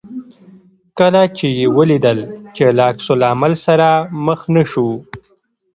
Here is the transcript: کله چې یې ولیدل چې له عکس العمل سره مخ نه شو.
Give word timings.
کله 0.99 1.21
چې 1.37 1.47
یې 1.59 1.67
ولیدل 1.77 2.19
چې 2.55 2.63
له 2.77 2.83
عکس 2.91 3.07
العمل 3.13 3.53
سره 3.65 3.87
مخ 4.25 4.41
نه 4.55 4.63
شو. 4.71 4.89